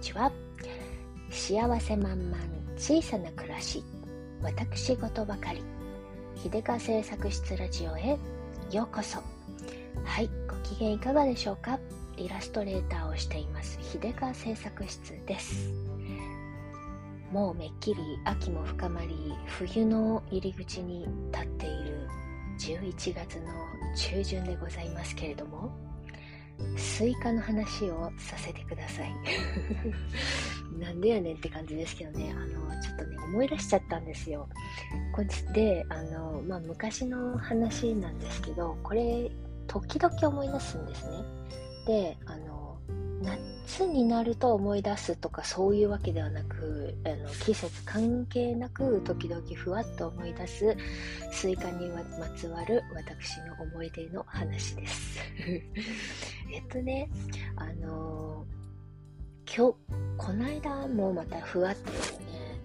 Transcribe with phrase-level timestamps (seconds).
[0.00, 0.32] ちは。
[1.30, 2.36] 幸せ満々
[2.76, 3.84] 小さな暮らし
[4.42, 5.62] 私事ばかり。
[6.42, 8.18] 秀川製作室ラジオへ
[8.72, 9.18] ようこそ。
[10.04, 11.78] はいご機嫌いかがでしょうか？
[12.16, 13.78] イラストレーターをしています。
[13.82, 15.70] 秀川製作室です。
[17.30, 22.08] もうめっきり秋も深まり冬の入り口に立っている
[22.58, 23.52] 11月の
[23.94, 25.70] 中旬でございますけれども。
[26.76, 29.12] スイカの話をさせてください。
[30.78, 32.32] なんでやねんって感じですけどね。
[32.32, 34.48] あのちょっとね思い出しちゃったんですよ。
[35.12, 39.30] こっちであの、まあ、昔の話なんですけどこれ
[39.66, 41.24] 時々思い出すんですね。
[41.86, 42.49] であの
[43.70, 50.76] 夏になると思い出すとかそういうわけではなくあの季節関係なく時々ふわっと思い出す
[51.30, 52.02] スイカにま
[52.36, 55.20] つわる私の思い出の話です。
[56.52, 57.08] えっとね
[57.54, 58.44] あの
[59.46, 59.74] 今日
[60.18, 61.98] この間もまたふわっとね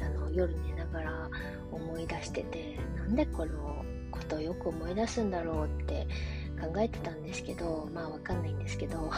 [0.00, 1.30] あの夜寝ながら
[1.72, 6.06] 思い出しててなんでこのことをよく思い出すんだろうって
[6.62, 9.16] 考えてたんですけどまあわかんないんですけどだか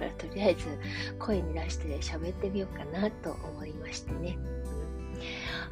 [0.00, 0.66] らとりあえず
[1.18, 4.36] 声に出して喋ってみようかなと思いましてね、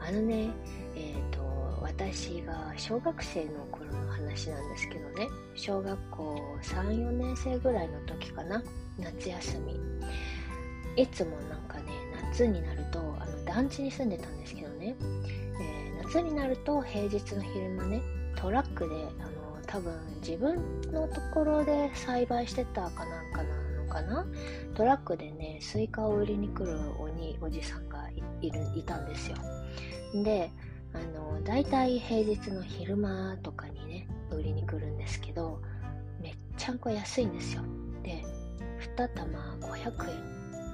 [0.00, 0.50] うん、あのね
[0.96, 1.42] えっ、ー、と
[1.82, 5.28] 私が小学生の頃の話なんですけどね。
[5.54, 8.62] 小学校3、4年生ぐらいの時かな。
[8.98, 9.80] 夏休み。
[10.96, 11.84] いつもなんかね
[12.30, 18.02] 夏になるとあの団地に住んでたんですけどね、えー、夏になると平日の昼間ね
[18.36, 20.56] トラックであの多分自分
[20.92, 24.26] のところで栽培してたかなんかなのかな？
[24.74, 28.08] トラックでねスイカを売りに来るおじさんが
[28.40, 29.36] いるいたんですよ。
[30.22, 30.50] で
[30.94, 35.60] あの大体平日の昼間とかにね売りに来るんですけど
[36.20, 37.62] めっちゃんこ安いんですよ。
[38.02, 38.22] で
[38.96, 40.16] 2玉500円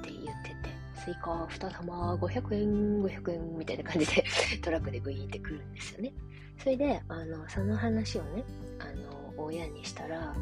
[0.00, 4.24] って言っててスイカ2玉500円500円みたいな感じで
[4.62, 6.12] トラックでグイーンって来るんですよね。
[6.58, 8.44] それであのその話をね
[8.78, 10.34] あの親にしたら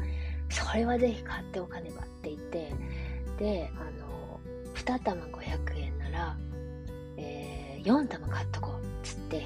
[0.49, 2.73] それはぜひ買っておかねばって言って
[3.37, 4.39] であの
[4.75, 6.37] 2玉500円なら、
[7.17, 9.43] えー、4玉買っとこうっつって、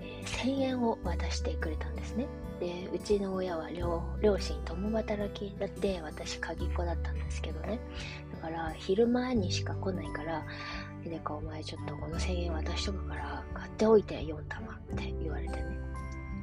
[0.00, 2.26] えー、1000円を渡してくれたんですね。
[2.60, 7.78] でうちの親は両親共働きだって私鍵っ子だったんですけどね。
[8.32, 10.44] だから昼前にしか来ないから
[11.04, 15.87] でかお前ちょっとこの1000円渡しとくから買っておいて4玉って言われてね。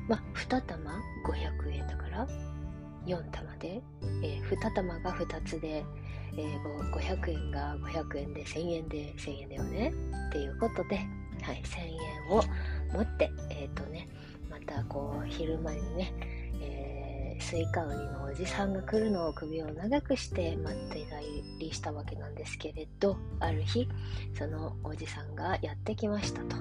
[0.08, 0.92] まあ、2玉
[1.26, 2.28] ？500円だから
[3.06, 3.82] ？4玉で、
[4.24, 5.84] えー、2玉が2つで、
[6.38, 9.94] えー、500円が500円で1000円で1000円だよね？
[10.30, 10.98] っていうことで、
[11.42, 12.44] はい、1000円を
[12.94, 14.08] 持って、えっ、ー、とね、
[14.50, 16.14] またこう昼間にね、
[17.46, 21.20] スイカ売りのおじさんが来るのを首を長くして待っていた
[21.60, 23.88] りしたわけなんですけれどある日
[24.36, 26.56] そのおじさんがやってきましたと。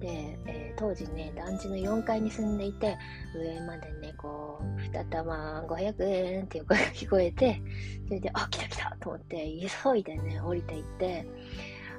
[0.00, 2.98] で、えー、当時ね団地の4階に住んでいて
[3.34, 7.62] 上までねこう2玉500円っていう声が聞こえて
[8.06, 9.50] それであ来た来たと思って
[9.82, 11.26] 急いでね降りていって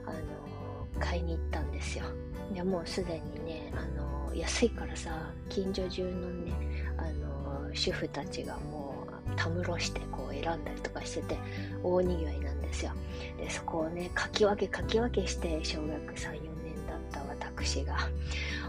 [0.06, 2.06] あの買いに行ったんですよ。
[2.54, 6.54] でもうすでにねあの安いからさ近所中のね
[6.96, 7.39] あの
[7.74, 11.38] 主婦たちがもうたむろしてこう選んだりとかしてて
[11.84, 12.92] 大にぎわいなんですよ。
[13.38, 17.98] でそこをねかき分けかき分けして小学34年だった私が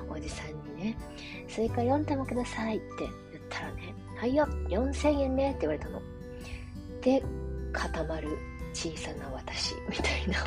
[0.09, 0.97] おじさんにね
[1.49, 6.01] 「スイカ4玉ください」って言ったらね「はいよ4000円ね」って言われたの。
[7.01, 7.23] で
[7.73, 8.37] 固まる
[8.73, 10.39] 小さな私みたいな。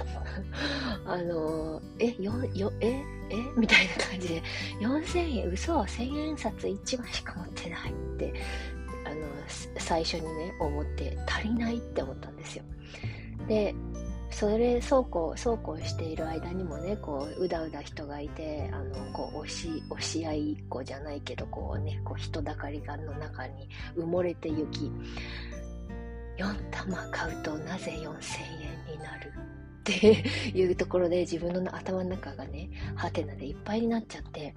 [1.05, 2.89] あのえよよえ
[3.29, 3.35] え？
[3.57, 4.43] みたいな感じで。
[4.79, 5.81] 4000円嘘。
[5.81, 8.33] 1000円札1枚しか持ってないって。
[9.05, 9.27] あの
[9.77, 12.63] 最初にね思って足りないって思ったんですよ。
[13.47, 13.75] で
[14.31, 24.91] それそうこうそうこうしている間にもねこううだうだ人がいてあのこう押し押し合いっこじゃないけどこうねこう人だかりがの中に埋もれてゆき。
[26.43, 28.01] 4玉買うとなぜ4000
[28.89, 34.53] 円になるっていうところで自分の頭の中がねハテナでいっぱいになっちゃって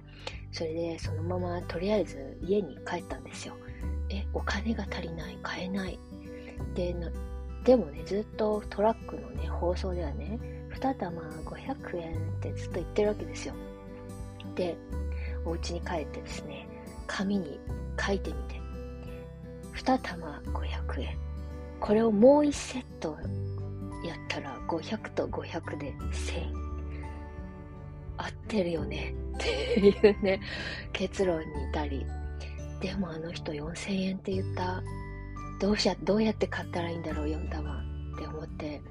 [0.51, 3.55] それでそのままとりあえず家に帰ったんですよ。
[4.09, 5.99] えお金が足りない買えない。
[6.73, 6.95] で
[7.63, 10.39] でもねずっとトラックのね放送ではね
[10.73, 13.53] 2玉500円ってずっと言ってるわけですよ。
[14.55, 14.77] で
[15.45, 16.67] お家に帰ってですね
[17.05, 17.59] 紙に
[17.99, 18.57] 書いてみて。
[19.75, 21.17] 2玉500円。
[21.79, 23.17] これをもう1セット
[24.05, 26.67] やったら500と500で1000
[28.17, 29.13] 合ってるよね。
[29.35, 30.41] っていうね
[30.93, 32.05] 結論に至り。
[32.81, 34.81] でもあの人4000円って言った。
[35.59, 37.81] どうしどうやって買ったらいいんだろう4玉。
[38.15, 38.81] って思って。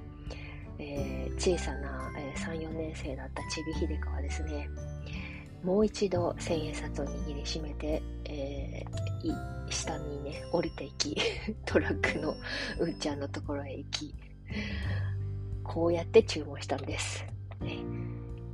[0.79, 4.69] えー、小さな、えー、3、4年生だったちびひでかはですね、
[5.67, 11.17] もう一度千円札を握りしめて、えー、下にね、降りていき、
[11.67, 12.37] トラックの
[12.79, 14.15] 運ちゃんのところへ行き、
[15.65, 17.27] こうやって注文したんです。
[17.61, 17.79] ね、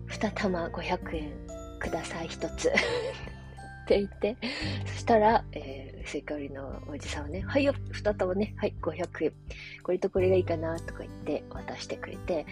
[0.08, 1.32] 2玉500円
[1.78, 2.72] ください1つっ
[3.86, 4.38] て言って、
[4.86, 9.32] そしたら、えー、スイカ売りのおじさんはね、はいよ、2玉ね、はい、500円。
[9.82, 12.46] これとこれがいいかなとか言って渡してくれて、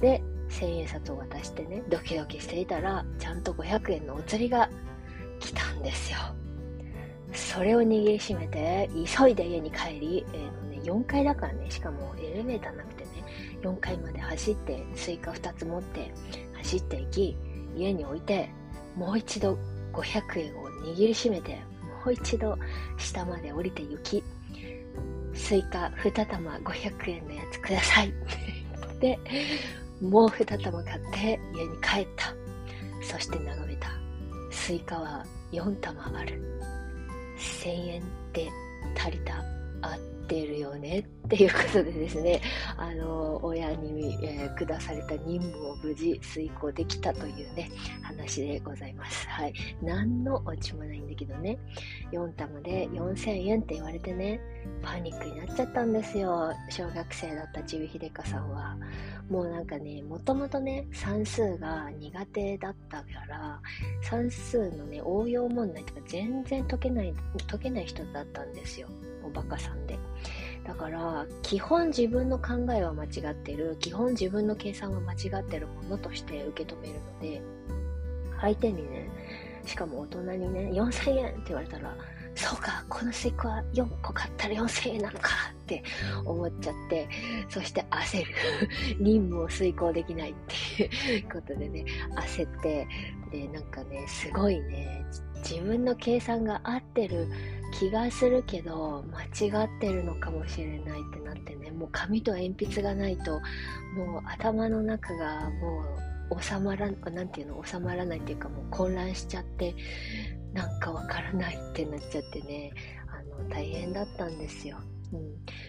[0.00, 4.68] で、千円札を渡してね、ドキドキしていたら、ちゃんと500円のお釣りが
[5.40, 6.18] 来たんですよ。
[7.32, 8.88] それを握りしめて、
[9.18, 13.10] 急いで家に帰り、えーね、4階だからね、しかもエレベーターなくてね、
[13.62, 16.12] 4階まで走って、スイカ2つ持って
[16.54, 17.36] 走っていき、
[17.76, 18.50] 家に置いて、
[18.94, 19.58] もう一度
[19.92, 21.56] 500円を握りしめて、
[22.04, 22.56] もう一度
[22.96, 24.22] 下まで降りて行き、
[25.34, 28.12] スイカ2玉500円のやつください。
[29.00, 29.18] で、
[30.00, 32.34] もう2玉買って家に帰った。
[33.02, 33.88] そして眺めた。
[34.50, 36.42] スイカは4玉ある。
[37.38, 38.02] 1000円
[38.32, 38.48] で
[38.96, 39.36] 足りた。
[39.82, 42.40] あってるよねっていうことでですね、
[42.76, 47.70] あの、親に、えー、下された任務を無事遂行できたというね、
[48.02, 49.26] 話でございます。
[49.28, 49.54] はい。
[49.82, 51.58] 何のオチもないんだけどね、
[52.12, 54.40] 4玉で4000円って言われてね、
[54.82, 56.52] パニックになっちゃったんですよ。
[56.70, 58.76] 小学生だったちびひでかさんは。
[59.28, 63.60] もうなんかね、もともとね、算数が苦手だったから、
[64.02, 67.14] 算数のね、応用問題とか全然解けない、
[67.48, 68.88] 解けない人だったんですよ。
[69.26, 69.98] おバカさんで。
[70.64, 77.42] だから、基本自分の考えは間違ってる、基本自分の計算は間違ってるものとして受け止めるので、
[78.40, 79.08] 相手にね、
[79.64, 81.96] しかも大人にね、4000円って言われたら、
[82.36, 85.82] そうか、このスイカは4個買ったら4000円なのかって
[86.24, 87.08] 思っちゃって、
[87.48, 88.32] そして焦る。
[89.00, 90.34] 任務を遂行できないっ
[90.76, 91.84] ていうことでね、
[92.14, 92.86] 焦って、
[93.32, 95.04] で、なんかね、すごいね、
[95.48, 97.28] 自分の計算が合ってる
[97.78, 101.70] 気がするけど間違ってるのかもしれないってなってね。
[101.70, 103.32] もう紙と鉛筆がないと
[103.94, 105.84] もう頭の中がも
[106.30, 107.62] う収まらなんていうの？
[107.64, 109.74] 収まらないっていうかもう混乱しちゃって
[110.54, 112.72] なんかわからないってなっちゃってね。
[113.08, 114.78] あの大変だったんですよ。
[115.12, 115.20] うん、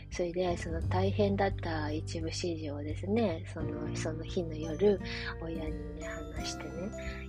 [0.10, 5.00] それでその大変だった一部始終をですねそのその日の夜
[5.42, 6.72] 親にね話してね。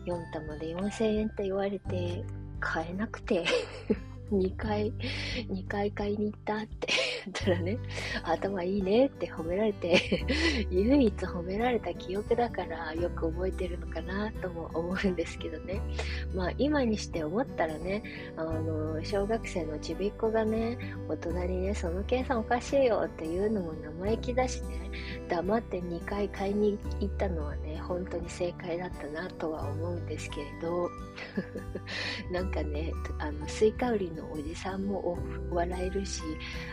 [0.06, 2.24] 4玉で4000円って言われて
[2.60, 3.44] 買えなくて。
[4.30, 4.92] 2回、
[5.50, 6.88] 2回買いに行ったって。
[7.28, 7.78] ったらね、
[8.22, 10.24] 頭いいねって褒められて
[10.70, 15.80] 唯一褒められた記憶だからよく覚えてるのかなとも思うんですけどね。
[16.34, 18.02] まあ今にして思ったらね、
[18.36, 20.78] あの、小学生のちびっ子がね、
[21.08, 24.90] 大人にね、その計算おかしいよっていうのも生意気だしね、
[25.28, 30.90] 黙って2回買いに行ったのはね、本当に正解だったなとは思うんですけれど、
[32.32, 35.18] なんかね、あの、スイカ売りのおじさんも
[35.50, 36.22] 笑えるし、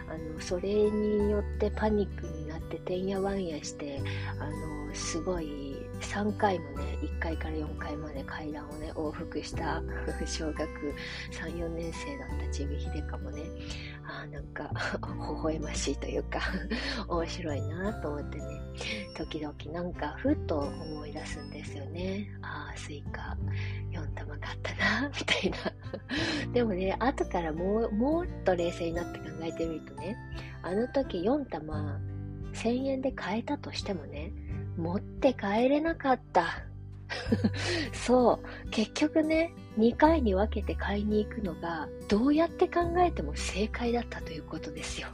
[0.08, 4.00] あの、それによってパニックになっててんやわんやして、
[4.40, 9.82] あの、すごい3回もね、1階から4階まで階段をね、往復した
[10.28, 10.68] 小学
[11.32, 13.42] 3、4年生だったちびひでかもね、
[14.04, 14.70] あなんか、
[15.02, 16.40] 微笑ましいというか
[17.10, 18.44] 面白いなと思ってね、
[19.18, 22.30] 時々なんか、ふっと思い出すんですよね。
[22.44, 23.36] ああ、スイカ
[23.92, 25.58] 4玉買ったな、みたいな
[26.54, 30.18] でもね、後からもう、もっと冷静になって考えてみるとね、
[30.62, 32.00] あの時4玉
[32.54, 34.32] 1000円で買えたとしてもね、
[34.78, 36.66] 持って帰れなかった。
[37.94, 38.70] そう。
[38.70, 45.08] 結局ね、2回に分けて買いに行くのが、どうやって考えても正解だったということですよ。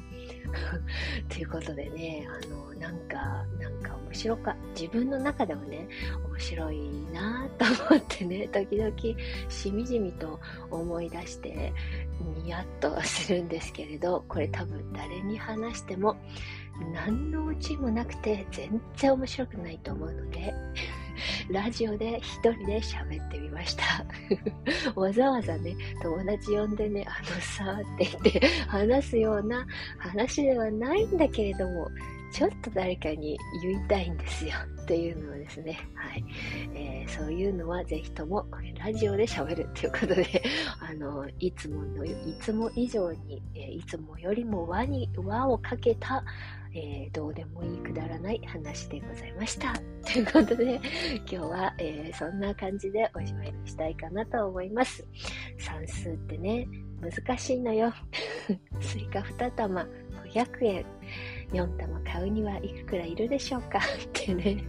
[1.29, 3.69] ということでね、あの、なんか、な
[4.12, 5.88] 面白か、自分の中でもね、
[6.27, 7.65] 面白いなと
[7.96, 8.94] 思ってね、 時々
[9.50, 10.38] しみじみと
[10.70, 11.74] 思い出して、
[12.44, 16.18] ニヤッとするんですけれど、これ多分誰に話しても、
[16.94, 20.53] 何のうちもなくて全然面白くないと思うので、
[21.50, 24.03] ラジオで一人で喋ってみました。
[25.00, 29.65] わざわざね、友達呼んでね、あのさ、って言って話すような
[30.00, 31.89] 話ではないんだけれども、
[32.31, 34.53] ちょっと誰かに言いたいんですよ。
[34.81, 36.25] っていうのをですね、はい。
[36.73, 38.45] えー、そういうのはぜひとも
[38.77, 40.43] ラジオで喋るっていうことで、
[40.79, 46.23] あの、いつもの、いつも以上に、え、いつもよりも輪に、輪をかけた
[46.73, 49.73] えー、どうでもいいくだらない話でございました。
[50.09, 50.79] ということで、
[51.17, 55.05] 今日は、えー、そんな感じでおしまいにしたいかなと思います。
[55.57, 56.67] 算数ってね、
[57.01, 57.93] 難しいのよ。
[58.79, 59.85] スイカ2玉
[60.31, 60.85] 500円。
[61.51, 63.79] 4玉買うにはいくらいるでしょうか？
[63.79, 63.81] っ
[64.13, 64.63] てね。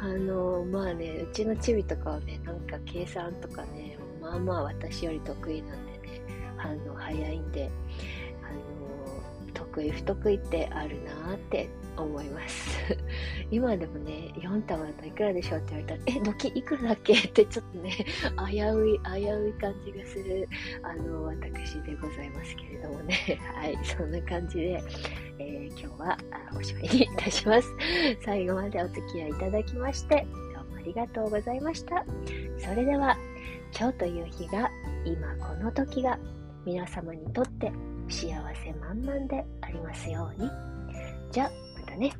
[0.00, 5.98] あの、まあね、うちのチビとかはね、なんか計算とかね、まあまあ私より得意なんでね、
[6.58, 7.70] あの早いんで、
[8.42, 8.62] あの、
[9.72, 12.96] 得意不得意ってあるなーって思います。
[13.50, 17.14] 今でもね、4玉だといくらでしょうって言われたら、え、ドキいくらだっけ？
[17.14, 17.90] ってちょっとね、
[18.50, 20.48] 危うい、危うい感じがする、
[20.82, 23.14] あの、私でございますけれどもね。
[23.54, 24.82] はい、そんな感じで、
[25.38, 26.18] えー、今日は
[26.56, 27.68] おしまいにいたします。
[28.24, 32.04] 最後までお付き合いいただきまして、どうもありがとうございました。
[32.58, 33.16] それでは、
[33.78, 34.70] 今日という日が、
[35.04, 36.18] 今この時が、
[36.64, 37.72] 皆様にとって
[38.12, 40.50] 幸せ満々でありますように。
[41.30, 41.50] じゃあ、
[41.80, 42.12] またね。